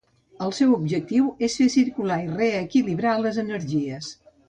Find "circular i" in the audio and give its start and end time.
1.75-2.33